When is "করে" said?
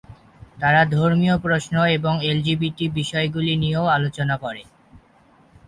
4.37-4.63